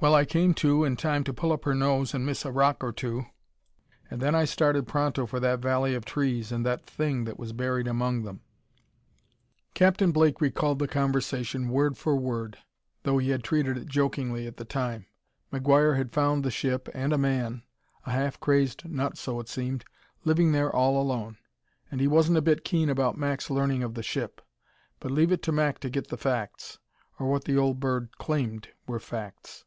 "Well, 0.00 0.14
I 0.14 0.24
came 0.24 0.54
to 0.62 0.84
in 0.84 0.94
time 0.94 1.24
to 1.24 1.34
pull 1.34 1.52
up 1.52 1.64
her 1.64 1.74
nose 1.74 2.14
and 2.14 2.24
miss 2.24 2.44
a 2.44 2.52
rock 2.52 2.84
or 2.84 2.92
two, 2.92 3.26
and 4.08 4.20
then 4.22 4.32
I 4.32 4.44
started 4.44 4.86
pronto 4.86 5.26
for 5.26 5.40
that 5.40 5.58
valley 5.58 5.96
of 5.96 6.04
trees 6.04 6.52
and 6.52 6.64
the 6.64 6.78
thing 6.78 7.24
that 7.24 7.36
was 7.36 7.52
buried 7.52 7.88
among 7.88 8.22
them." 8.22 8.42
Captain 9.74 10.12
Blake 10.12 10.40
recalled 10.40 10.78
the 10.78 10.86
conversation 10.86 11.68
word 11.68 11.98
for 11.98 12.14
word, 12.14 12.58
though 13.02 13.18
he 13.18 13.30
had 13.30 13.42
treated 13.42 13.76
it 13.76 13.88
jokingly 13.88 14.46
at 14.46 14.56
the 14.56 14.64
time. 14.64 15.06
McGuire 15.52 15.96
had 15.96 16.12
found 16.12 16.44
the 16.44 16.50
ship 16.52 16.88
and 16.94 17.12
a 17.12 17.18
man 17.18 17.64
a 18.06 18.12
half 18.12 18.38
crazed 18.38 18.88
nut, 18.88 19.18
so 19.18 19.40
it 19.40 19.48
seemed 19.48 19.84
living 20.22 20.52
there 20.52 20.70
all 20.72 21.02
alone. 21.02 21.38
And 21.90 22.00
he 22.00 22.06
wasn't 22.06 22.38
a 22.38 22.42
bit 22.42 22.62
keen 22.64 22.88
about 22.88 23.18
Mac's 23.18 23.50
learning 23.50 23.82
of 23.82 23.94
the 23.94 24.04
ship. 24.04 24.40
But 25.00 25.10
leave 25.10 25.32
it 25.32 25.42
to 25.42 25.50
Mac 25.50 25.80
to 25.80 25.90
get 25.90 26.06
the 26.06 26.16
facts 26.16 26.78
or 27.18 27.28
what 27.28 27.42
the 27.46 27.58
old 27.58 27.80
bird 27.80 28.10
claimed 28.16 28.68
were 28.86 29.00
facts. 29.00 29.64